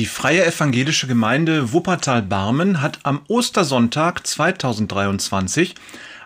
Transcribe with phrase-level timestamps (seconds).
[0.00, 5.74] Die Freie Evangelische Gemeinde Wuppertal-Barmen hat am Ostersonntag 2023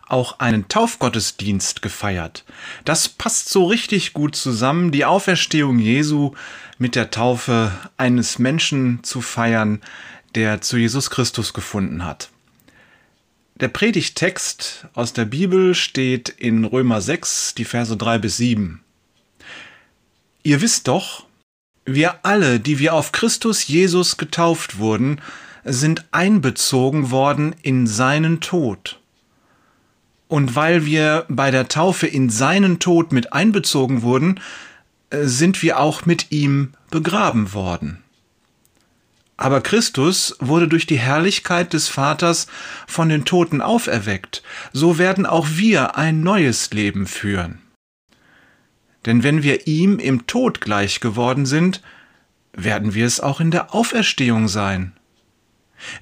[0.06, 2.44] auch einen Taufgottesdienst gefeiert.
[2.84, 6.34] Das passt so richtig gut zusammen, die Auferstehung Jesu
[6.78, 9.80] mit der Taufe eines Menschen zu feiern,
[10.36, 12.30] der zu Jesus Christus gefunden hat.
[13.56, 18.84] Der Predigtext aus der Bibel steht in Römer 6, die Verse 3 bis 7.
[20.44, 21.26] Ihr wisst doch,
[21.84, 25.20] wir alle, die wir auf Christus Jesus getauft wurden,
[25.64, 29.00] sind einbezogen worden in seinen Tod.
[30.28, 34.40] Und weil wir bei der Taufe in seinen Tod mit einbezogen wurden,
[35.10, 38.02] äh, sind wir auch mit ihm begraben worden.
[39.36, 42.46] Aber Christus wurde durch die Herrlichkeit des Vaters
[42.86, 47.63] von den Toten auferweckt, so werden auch wir ein neues Leben führen.
[49.06, 51.82] Denn wenn wir ihm im Tod gleich geworden sind,
[52.52, 54.92] werden wir es auch in der Auferstehung sein.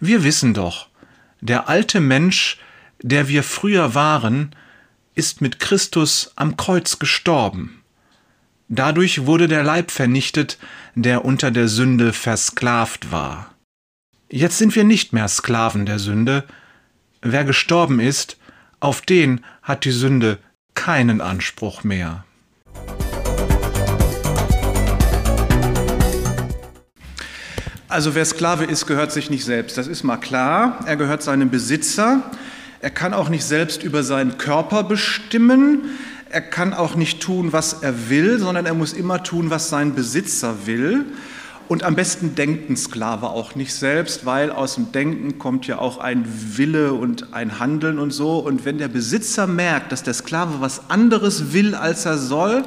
[0.01, 0.89] Wir wissen doch,
[1.41, 2.59] der alte Mensch,
[3.03, 4.55] der wir früher waren,
[5.15, 7.83] ist mit Christus am Kreuz gestorben.
[8.69, 10.59] Dadurch wurde der Leib vernichtet,
[10.95, 13.55] der unter der Sünde versklavt war.
[14.31, 16.45] Jetzt sind wir nicht mehr Sklaven der Sünde.
[17.21, 18.39] Wer gestorben ist,
[18.81, 20.39] auf den hat die Sünde
[20.75, 22.25] keinen Anspruch mehr.
[27.93, 29.77] Also wer Sklave ist, gehört sich nicht selbst.
[29.77, 30.79] Das ist mal klar.
[30.87, 32.23] Er gehört seinem Besitzer.
[32.81, 35.91] Er kann auch nicht selbst über seinen Körper bestimmen.
[36.31, 39.95] Er kann auch nicht tun, was er will, sondern er muss immer tun, was sein
[39.95, 41.05] Besitzer will.
[41.69, 45.77] Und am besten denkt ein Sklave auch nicht selbst, weil aus dem Denken kommt ja
[45.77, 46.25] auch ein
[46.57, 48.39] Wille und ein Handeln und so.
[48.39, 52.65] Und wenn der Besitzer merkt, dass der Sklave was anderes will, als er soll,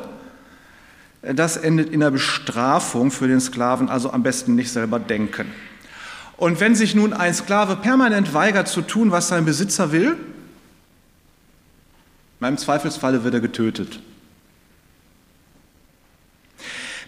[1.33, 5.47] das endet in der Bestrafung für den Sklaven, also am besten nicht selber denken.
[6.37, 10.17] Und wenn sich nun ein Sklave permanent weigert zu tun, was sein Besitzer will,
[12.41, 13.99] im Zweifelsfalle wird er getötet.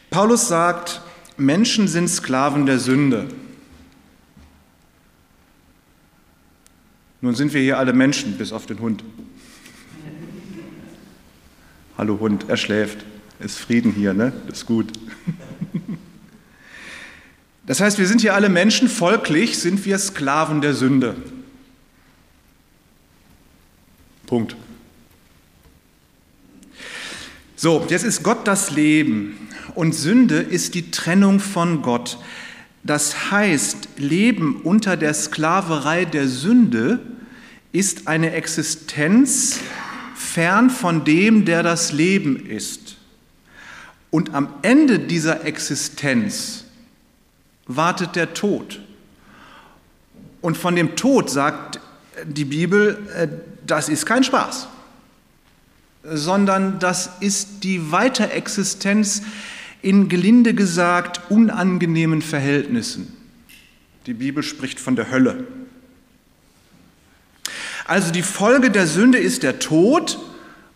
[0.10, 1.02] Paulus sagt,
[1.38, 3.28] Menschen sind Sklaven der Sünde.
[7.22, 9.04] Nun sind wir hier alle Menschen, bis auf den Hund.
[12.00, 13.06] Hallo Hund, er schläft
[13.40, 14.34] ist Frieden hier, ne?
[14.48, 14.92] Das ist gut.
[17.66, 21.16] Das heißt, wir sind hier alle Menschen, folglich sind wir Sklaven der Sünde.
[24.26, 24.56] Punkt.
[27.58, 32.18] So, jetzt ist Gott das Leben und Sünde ist die Trennung von Gott.
[32.84, 37.00] Das heißt, Leben unter der Sklaverei der Sünde
[37.74, 39.60] ist eine Existenz
[40.16, 42.87] fern von dem, der das Leben ist.
[44.10, 46.66] Und am Ende dieser Existenz
[47.68, 48.80] wartet der Tod.
[50.42, 51.80] Und von dem Tod sagt
[52.26, 53.28] die Bibel, äh,
[53.66, 54.68] das ist kein Spaß,
[56.04, 59.24] sondern das ist die Weiterexistenz
[59.82, 63.14] in gelinde gesagt unangenehmen Verhältnissen.
[64.06, 65.46] Die Bibel spricht von der Hölle.
[67.86, 70.18] Also die Folge der Sünde ist der Tod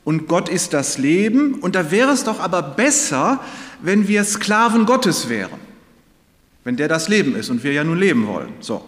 [0.04, 1.56] und Gott ist das Leben.
[1.56, 3.40] Und da wäre es doch aber besser,
[3.82, 5.60] wenn wir Sklaven Gottes wären,
[6.64, 8.54] wenn der das Leben ist und wir ja nun leben wollen.
[8.60, 8.84] So.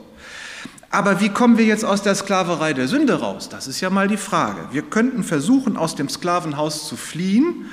[0.90, 3.50] Aber wie kommen wir jetzt aus der Sklaverei der Sünde raus?
[3.50, 4.68] Das ist ja mal die Frage.
[4.72, 7.66] Wir könnten versuchen, aus dem Sklavenhaus zu fliehen,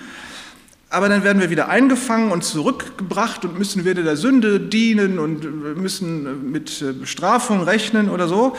[0.88, 5.76] aber dann werden wir wieder eingefangen und zurückgebracht und müssen wieder der Sünde dienen und
[5.76, 8.56] müssen mit Bestrafung rechnen oder so.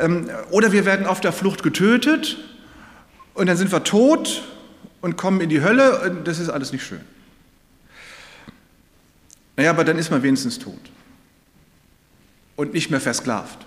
[0.00, 2.38] Ähm, oder wir werden auf der Flucht getötet
[3.38, 4.42] und dann sind wir tot
[5.00, 7.00] und kommen in die Hölle und das ist alles nicht schön.
[9.56, 10.80] Naja, aber dann ist man wenigstens tot
[12.56, 13.64] und nicht mehr versklavt.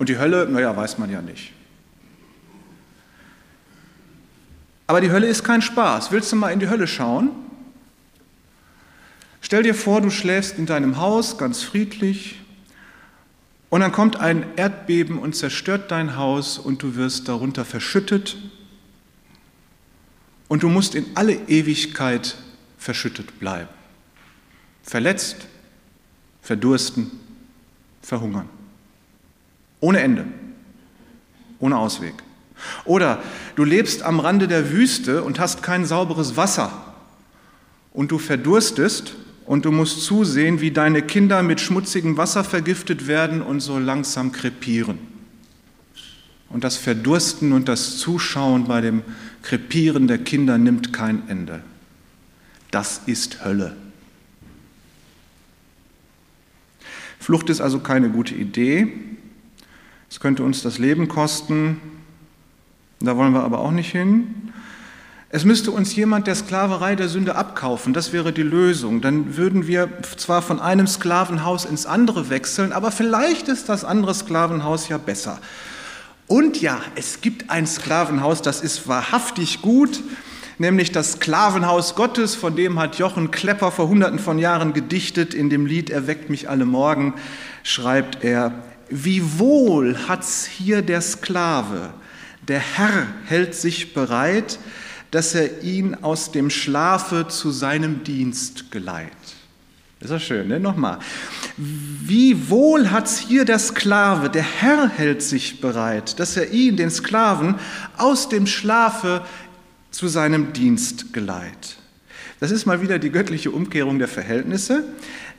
[0.00, 1.52] Und die Hölle, naja, weiß man ja nicht.
[4.88, 6.10] Aber die Hölle ist kein Spaß.
[6.10, 7.30] Willst du mal in die Hölle schauen?
[9.40, 12.40] Stell dir vor, du schläfst in deinem Haus ganz friedlich,
[13.70, 18.36] und dann kommt ein Erdbeben und zerstört dein Haus und du wirst darunter verschüttet
[20.48, 22.36] und du musst in alle Ewigkeit
[22.78, 23.68] verschüttet bleiben.
[24.82, 25.48] Verletzt,
[26.42, 27.10] verdursten,
[28.02, 28.48] verhungern.
[29.80, 30.26] Ohne Ende,
[31.58, 32.14] ohne Ausweg.
[32.84, 33.22] Oder
[33.56, 36.94] du lebst am Rande der Wüste und hast kein sauberes Wasser
[37.92, 39.14] und du verdurstest
[39.46, 44.32] und du musst zusehen, wie deine Kinder mit schmutzigem Wasser vergiftet werden und so langsam
[44.32, 44.98] krepieren.
[46.48, 49.02] Und das Verdursten und das Zuschauen bei dem
[49.42, 51.62] Krepieren der Kinder nimmt kein Ende.
[52.70, 53.76] Das ist Hölle.
[57.20, 58.92] Flucht ist also keine gute Idee.
[60.10, 61.80] Es könnte uns das Leben kosten.
[63.00, 64.52] Da wollen wir aber auch nicht hin.
[65.28, 69.00] Es müsste uns jemand der Sklaverei der Sünde abkaufen, das wäre die Lösung.
[69.00, 74.14] Dann würden wir zwar von einem Sklavenhaus ins andere wechseln, aber vielleicht ist das andere
[74.14, 75.40] Sklavenhaus ja besser.
[76.28, 80.00] Und ja, es gibt ein Sklavenhaus, das ist wahrhaftig gut,
[80.58, 85.34] nämlich das Sklavenhaus Gottes, von dem hat Jochen Klepper vor hunderten von Jahren gedichtet.
[85.34, 87.14] In dem Lied Erweckt mich alle Morgen
[87.64, 88.52] schreibt er,
[88.88, 91.90] wie wohl hat's hier der Sklave,
[92.46, 94.60] der Herr hält sich bereit,
[95.16, 99.08] dass er ihn aus dem Schlafe zu seinem Dienst geleiht.
[99.98, 100.60] Ist das schön, ne?
[100.60, 100.98] Nochmal.
[101.56, 106.90] Wie wohl hat's hier der Sklave, der Herr hält sich bereit, dass er ihn, den
[106.90, 107.54] Sklaven,
[107.96, 109.22] aus dem Schlafe
[109.90, 111.78] zu seinem Dienst geleiht.
[112.38, 114.84] Das ist mal wieder die göttliche Umkehrung der Verhältnisse.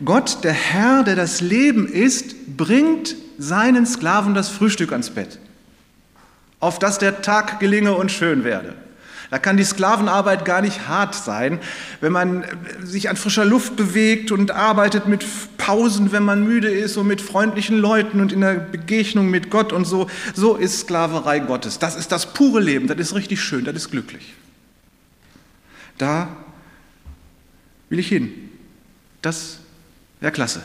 [0.03, 5.37] Gott, der Herr, der das Leben ist, bringt seinen Sklaven das Frühstück ans Bett,
[6.59, 8.73] auf dass der Tag gelinge und schön werde.
[9.29, 11.59] Da kann die Sklavenarbeit gar nicht hart sein,
[11.99, 12.45] wenn man
[12.81, 15.25] sich an frischer Luft bewegt und arbeitet mit
[15.57, 19.73] Pausen, wenn man müde ist und mit freundlichen Leuten und in der Begegnung mit Gott
[19.73, 20.09] und so.
[20.33, 21.77] So ist Sklaverei Gottes.
[21.77, 22.87] Das ist das pure Leben.
[22.87, 23.65] Das ist richtig schön.
[23.65, 24.33] Das ist glücklich.
[25.97, 26.29] Da
[27.89, 28.31] will ich hin.
[29.21, 29.59] Das
[30.21, 30.61] wäre klasse.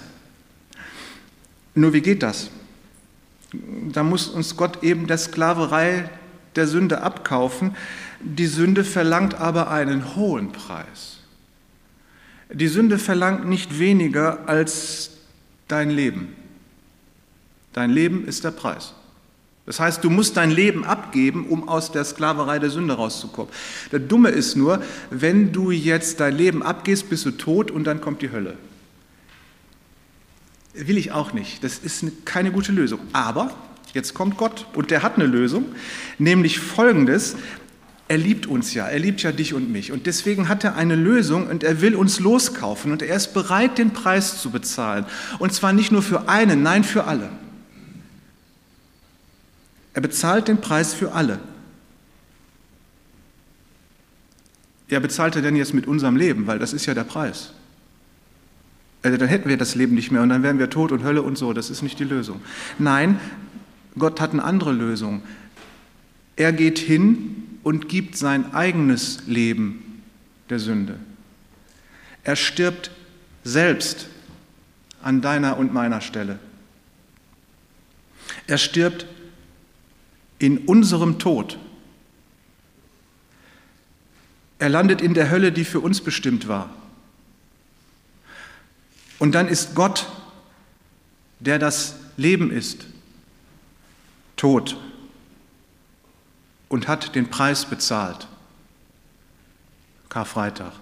[1.74, 2.50] Nur wie geht das?
[3.92, 6.08] Da muss uns Gott eben der Sklaverei
[6.56, 7.76] der Sünde abkaufen.
[8.20, 11.18] Die Sünde verlangt aber einen hohen Preis.
[12.52, 15.10] Die Sünde verlangt nicht weniger als
[15.68, 16.34] dein Leben.
[17.72, 18.92] Dein Leben ist der Preis.
[19.64, 23.50] Das heißt, du musst dein Leben abgeben, um aus der Sklaverei der Sünde rauszukommen.
[23.92, 28.00] Der Dumme ist nur, wenn du jetzt dein Leben abgehst, bist du tot und dann
[28.00, 28.58] kommt die Hölle.
[30.74, 31.62] Will ich auch nicht.
[31.62, 32.98] Das ist keine gute Lösung.
[33.12, 33.54] Aber
[33.92, 35.66] jetzt kommt Gott und der hat eine Lösung,
[36.18, 37.36] nämlich folgendes.
[38.08, 39.92] Er liebt uns ja, er liebt ja dich und mich.
[39.92, 43.78] Und deswegen hat er eine Lösung und er will uns loskaufen und er ist bereit,
[43.78, 45.06] den Preis zu bezahlen.
[45.38, 47.30] Und zwar nicht nur für einen, nein, für alle.
[49.94, 51.38] Er bezahlt den Preis für alle.
[54.88, 57.52] Ja, bezahlt er denn jetzt mit unserem Leben, weil das ist ja der Preis.
[59.02, 61.22] Also dann hätten wir das Leben nicht mehr und dann wären wir tot und Hölle
[61.22, 61.52] und so.
[61.52, 62.40] Das ist nicht die Lösung.
[62.78, 63.18] Nein,
[63.98, 65.22] Gott hat eine andere Lösung.
[66.36, 70.02] Er geht hin und gibt sein eigenes Leben
[70.48, 70.98] der Sünde.
[72.24, 72.90] Er stirbt
[73.44, 74.06] selbst
[75.02, 76.38] an deiner und meiner Stelle.
[78.46, 79.06] Er stirbt
[80.38, 81.58] in unserem Tod.
[84.58, 86.70] Er landet in der Hölle, die für uns bestimmt war.
[89.18, 90.08] Und dann ist Gott,
[91.40, 92.86] der das Leben ist,
[94.42, 94.76] tot
[96.68, 98.26] und hat den Preis bezahlt.
[100.08, 100.72] Karfreitag.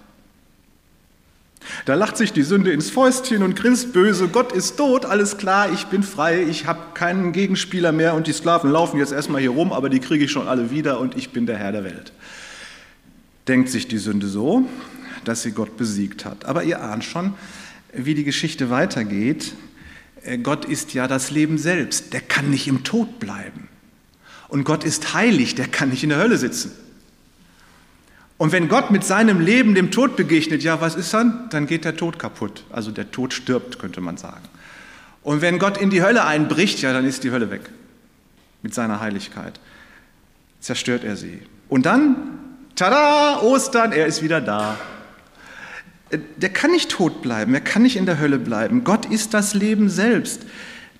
[1.85, 5.71] Da lacht sich die Sünde ins Fäustchen und grinst böse, Gott ist tot, alles klar,
[5.71, 9.51] ich bin frei, ich habe keinen Gegenspieler mehr und die Sklaven laufen jetzt erstmal hier
[9.51, 12.13] rum, aber die kriege ich schon alle wieder und ich bin der Herr der Welt.
[13.47, 14.67] Denkt sich die Sünde so,
[15.23, 16.45] dass sie Gott besiegt hat.
[16.45, 17.35] Aber ihr ahnt schon,
[17.93, 19.53] wie die Geschichte weitergeht.
[20.43, 23.69] Gott ist ja das Leben selbst, der kann nicht im Tod bleiben.
[24.47, 26.71] Und Gott ist heilig, der kann nicht in der Hölle sitzen.
[28.37, 31.49] Und wenn Gott mit seinem Leben dem Tod begegnet, ja, was ist dann?
[31.51, 32.65] Dann geht der Tod kaputt.
[32.71, 34.43] Also der Tod stirbt, könnte man sagen.
[35.23, 37.69] Und wenn Gott in die Hölle einbricht, ja, dann ist die Hölle weg.
[38.63, 39.59] Mit seiner Heiligkeit.
[40.59, 41.41] Zerstört er sie.
[41.69, 42.15] Und dann,
[42.75, 44.77] tada, Ostern, er ist wieder da.
[46.37, 48.83] Der kann nicht tot bleiben, er kann nicht in der Hölle bleiben.
[48.83, 50.41] Gott ist das Leben selbst.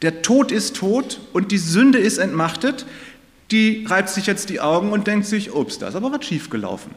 [0.02, 2.86] Der Tod ist tot und die Sünde ist entmachtet.
[3.52, 6.92] Die reibt sich jetzt die Augen und denkt sich, ups, da ist aber was schiefgelaufen.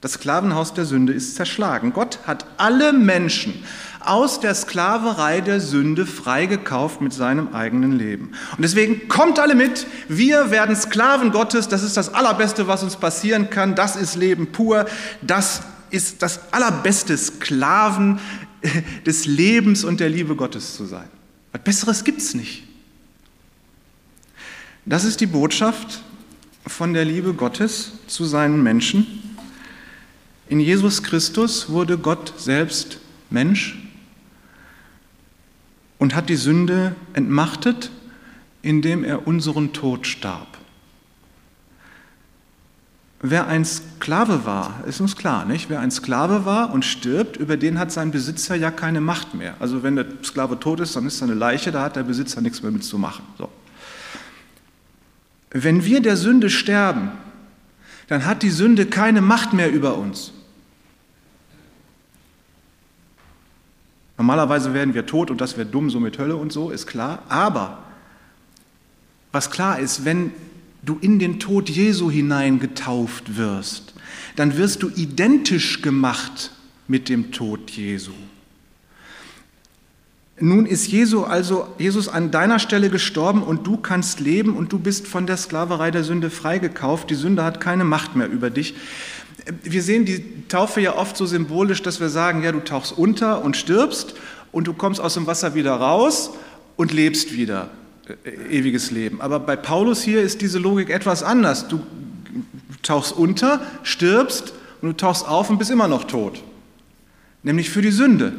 [0.00, 1.92] Das Sklavenhaus der Sünde ist zerschlagen.
[1.92, 3.64] Gott hat alle Menschen
[3.98, 8.30] aus der Sklaverei der Sünde freigekauft mit seinem eigenen Leben.
[8.56, 9.88] Und deswegen kommt alle mit.
[10.08, 11.66] Wir werden Sklaven Gottes.
[11.66, 13.74] Das ist das Allerbeste, was uns passieren kann.
[13.74, 14.86] Das ist Leben pur.
[15.20, 18.20] Das ist das allerbeste Sklaven
[19.06, 21.08] des Lebens und der Liebe Gottes zu sein.
[21.52, 22.64] Was Besseres gibt es nicht.
[24.84, 26.02] Das ist die Botschaft
[26.66, 29.06] von der Liebe Gottes zu seinen Menschen.
[30.48, 33.78] In Jesus Christus wurde Gott selbst Mensch
[35.98, 37.90] und hat die Sünde entmachtet,
[38.62, 40.58] indem er unseren Tod starb.
[43.20, 45.68] Wer ein Sklave war, ist uns klar, nicht?
[45.68, 49.56] Wer ein Sklave war und stirbt, über den hat sein Besitzer ja keine Macht mehr.
[49.58, 52.40] Also wenn der Sklave tot ist, dann ist er eine Leiche, da hat der Besitzer
[52.40, 53.24] nichts mehr mit zu machen.
[53.36, 53.48] So.
[55.50, 57.10] Wenn wir der Sünde sterben,
[58.06, 60.32] dann hat die Sünde keine Macht mehr über uns.
[64.16, 67.22] Normalerweise werden wir tot und das wäre dumm, so mit Hölle und so, ist klar.
[67.28, 67.78] Aber
[69.32, 70.32] was klar ist, wenn
[70.82, 73.94] du in den Tod Jesu hineingetauft wirst,
[74.36, 76.52] dann wirst du identisch gemacht
[76.86, 78.12] mit dem Tod Jesu.
[80.40, 84.78] Nun ist Jesu also Jesus an deiner Stelle gestorben und du kannst leben und du
[84.78, 87.10] bist von der Sklaverei der Sünde freigekauft.
[87.10, 88.74] Die Sünde hat keine Macht mehr über dich.
[89.64, 93.44] Wir sehen die Taufe ja oft so symbolisch, dass wir sagen, ja, du tauchst unter
[93.44, 94.14] und stirbst
[94.52, 96.30] und du kommst aus dem Wasser wieder raus
[96.76, 97.70] und lebst wieder
[98.50, 99.20] ewiges Leben.
[99.20, 101.68] Aber bei Paulus hier ist diese Logik etwas anders.
[101.68, 101.80] Du
[102.82, 106.42] tauchst unter, stirbst und du tauchst auf und bist immer noch tot.
[107.42, 108.32] Nämlich für die Sünde.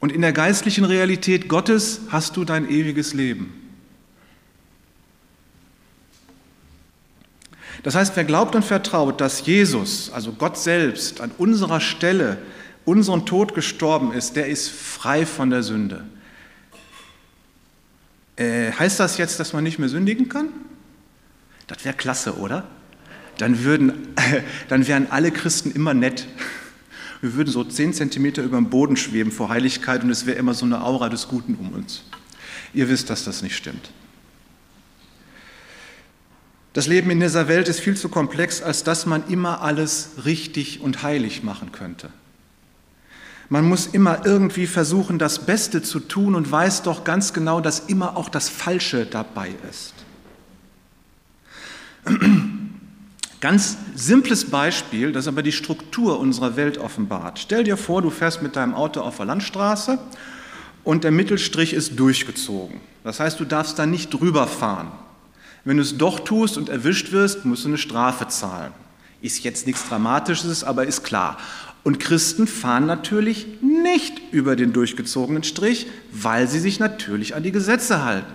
[0.00, 3.54] Und in der geistlichen Realität Gottes hast du dein ewiges Leben.
[7.82, 12.38] Das heißt, wer glaubt und vertraut, dass Jesus, also Gott selbst, an unserer Stelle
[12.84, 16.04] unseren Tod gestorben ist, der ist frei von der Sünde.
[18.36, 20.48] Äh, heißt das jetzt, dass man nicht mehr sündigen kann?
[21.66, 22.66] Das wäre klasse, oder?
[23.38, 24.14] Dann, würden,
[24.68, 26.26] dann wären alle Christen immer nett.
[27.20, 30.54] Wir würden so zehn Zentimeter über dem Boden schweben vor Heiligkeit und es wäre immer
[30.54, 32.02] so eine Aura des Guten um uns.
[32.74, 33.90] Ihr wisst, dass das nicht stimmt.
[36.72, 40.80] Das Leben in dieser Welt ist viel zu komplex, als dass man immer alles richtig
[40.80, 42.10] und heilig machen könnte.
[43.52, 47.80] Man muss immer irgendwie versuchen, das Beste zu tun und weiß doch ganz genau, dass
[47.80, 49.92] immer auch das Falsche dabei ist.
[53.42, 57.40] Ganz simples Beispiel, das aber die Struktur unserer Welt offenbart.
[57.40, 59.98] Stell dir vor, du fährst mit deinem Auto auf der Landstraße
[60.82, 62.80] und der Mittelstrich ist durchgezogen.
[63.04, 64.92] Das heißt, du darfst da nicht drüber fahren.
[65.66, 68.72] Wenn du es doch tust und erwischt wirst, musst du eine Strafe zahlen.
[69.20, 71.36] Ist jetzt nichts Dramatisches, aber ist klar.
[71.84, 77.52] Und Christen fahren natürlich nicht über den durchgezogenen Strich, weil sie sich natürlich an die
[77.52, 78.32] Gesetze halten.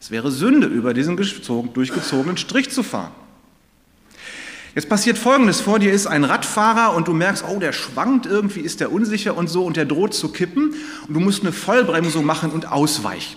[0.00, 3.12] Es wäre Sünde, über diesen durchgezogenen Strich zu fahren.
[4.74, 8.60] Jetzt passiert Folgendes, vor dir ist ein Radfahrer und du merkst, oh, der schwankt irgendwie,
[8.60, 10.74] ist der unsicher und so und der droht zu kippen
[11.08, 13.36] und du musst eine Vollbremsung machen und ausweichen.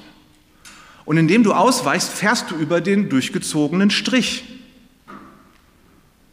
[1.06, 4.61] Und indem du ausweichst, fährst du über den durchgezogenen Strich.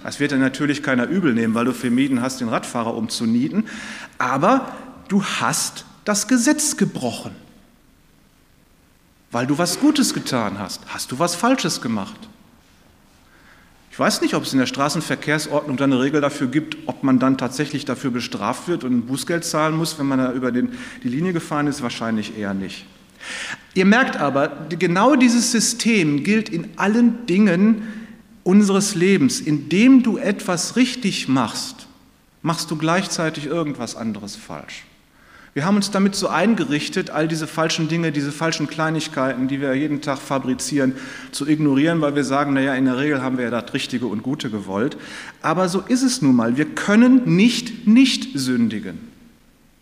[0.02, 3.64] Das wird dir natürlich keiner übel nehmen, weil du vermieden hast, den Radfahrer umzunieten,
[4.18, 4.72] aber
[5.08, 7.32] du hast das Gesetz gebrochen.
[9.30, 12.28] Weil du was Gutes getan hast, hast du was Falsches gemacht.
[13.90, 17.18] Ich weiß nicht, ob es in der Straßenverkehrsordnung dann eine Regel dafür gibt, ob man
[17.18, 20.70] dann tatsächlich dafür bestraft wird und ein Bußgeld zahlen muss, wenn man da über den,
[21.02, 21.82] die Linie gefahren ist.
[21.82, 22.86] Wahrscheinlich eher nicht.
[23.74, 27.82] Ihr merkt aber, genau dieses System gilt in allen Dingen
[28.48, 29.40] unseres Lebens.
[29.40, 31.86] Indem du etwas richtig machst,
[32.40, 34.84] machst du gleichzeitig irgendwas anderes falsch.
[35.52, 39.74] Wir haben uns damit so eingerichtet, all diese falschen Dinge, diese falschen Kleinigkeiten, die wir
[39.74, 40.94] jeden Tag fabrizieren,
[41.30, 44.22] zu ignorieren, weil wir sagen, naja, in der Regel haben wir ja das Richtige und
[44.22, 44.96] Gute gewollt.
[45.42, 46.56] Aber so ist es nun mal.
[46.56, 48.98] Wir können nicht nicht sündigen,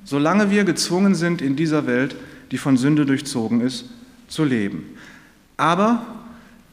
[0.02, 2.16] solange wir gezwungen sind, in dieser Welt,
[2.50, 3.84] die von Sünde durchzogen ist,
[4.26, 4.86] zu leben.
[5.56, 6.15] Aber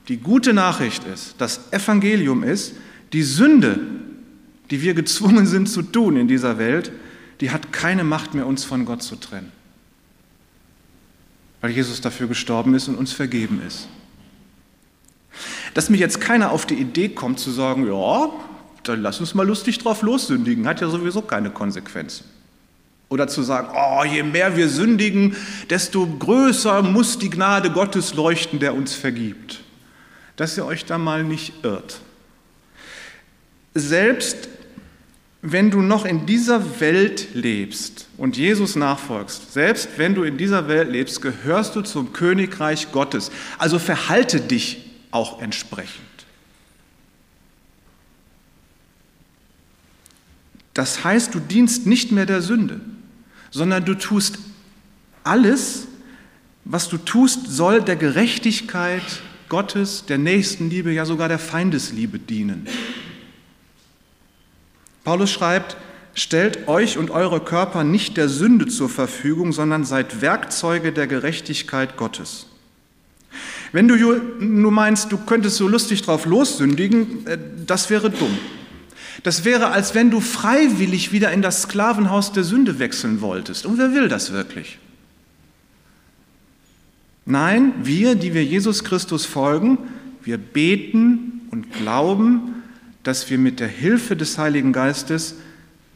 [0.07, 2.74] die gute Nachricht ist, das Evangelium ist,
[3.13, 3.79] die Sünde,
[4.69, 6.91] die wir gezwungen sind zu tun in dieser Welt,
[7.41, 9.51] die hat keine Macht mehr, uns von Gott zu trennen.
[11.62, 13.88] Weil Jesus dafür gestorben ist und uns vergeben ist.
[15.74, 18.29] Dass mir jetzt keiner auf die Idee kommt zu sagen, ja,
[18.83, 22.25] dann lass uns mal lustig drauf lossündigen, hat ja sowieso keine Konsequenzen.
[23.10, 25.36] Oder zu sagen, oh, je mehr wir sündigen,
[25.69, 29.62] desto größer muss die Gnade Gottes leuchten, der uns vergibt.
[30.35, 31.99] Dass ihr euch da mal nicht irrt.
[33.75, 34.49] Selbst
[35.45, 40.69] wenn du noch in dieser Welt lebst und Jesus nachfolgst, selbst wenn du in dieser
[40.69, 43.29] Welt lebst, gehörst du zum Königreich Gottes.
[43.57, 46.01] Also verhalte dich auch entsprechend.
[50.73, 52.79] Das heißt, du dienst nicht mehr der Sünde,
[53.51, 54.39] sondern du tust
[55.25, 55.87] alles,
[56.63, 59.03] was du tust, soll der Gerechtigkeit
[59.53, 62.65] Gottes, der Nächstenliebe, ja sogar der Feindesliebe dienen.
[65.03, 65.77] Paulus schreibt,
[66.15, 71.98] stellt euch und eure Körper nicht der Sünde zur Verfügung, sondern seid Werkzeuge der Gerechtigkeit
[71.98, 72.48] Gottes.
[73.72, 73.95] Wenn du
[74.39, 78.36] nur meinst, du könntest so lustig drauf lossündigen, äh, das wäre dumm.
[79.22, 83.67] Das wäre, als wenn du freiwillig wieder in das Sklavenhaus der Sünde wechseln wolltest.
[83.67, 84.79] Und wer will das wirklich?
[87.25, 89.77] Nein, wir, die wir Jesus Christus folgen,
[90.24, 92.63] wir beten und glauben,
[93.03, 95.36] dass wir mit der Hilfe des Heiligen Geistes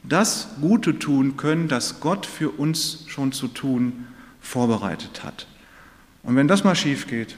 [0.03, 4.05] das Gute tun können, das Gott für uns schon zu tun
[4.41, 5.47] vorbereitet hat.
[6.23, 7.35] Und wenn das mal schief geht,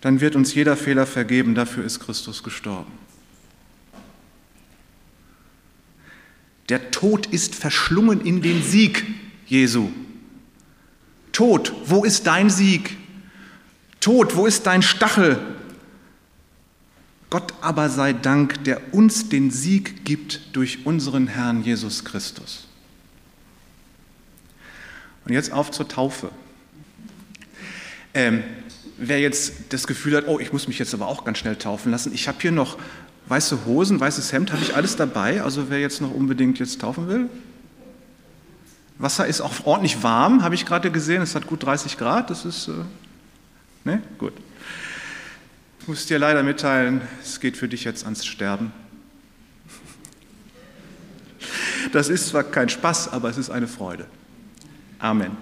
[0.00, 2.92] dann wird uns jeder Fehler vergeben, dafür ist Christus gestorben.
[6.68, 9.04] Der Tod ist verschlungen in den Sieg
[9.46, 9.90] Jesu.
[11.40, 12.98] Tod, wo ist dein Sieg?
[13.98, 15.38] Tod, wo ist dein Stachel?
[17.30, 22.66] Gott aber sei Dank, der uns den Sieg gibt durch unseren Herrn Jesus Christus.
[25.24, 26.30] Und jetzt auf zur Taufe.
[28.12, 28.44] Ähm,
[28.98, 31.90] wer jetzt das Gefühl hat, oh, ich muss mich jetzt aber auch ganz schnell taufen
[31.90, 32.76] lassen, ich habe hier noch
[33.28, 35.42] weiße Hosen, weißes Hemd, habe ich alles dabei.
[35.42, 37.30] Also wer jetzt noch unbedingt jetzt taufen will.
[39.00, 41.22] Wasser ist auch ordentlich warm, habe ich gerade gesehen.
[41.22, 42.28] Es hat gut 30 Grad.
[42.28, 42.72] Das ist, äh,
[43.84, 44.34] ne, gut.
[45.80, 48.72] Ich muss dir leider mitteilen, es geht für dich jetzt ans Sterben.
[51.92, 54.04] Das ist zwar kein Spaß, aber es ist eine Freude.
[54.98, 55.36] Amen.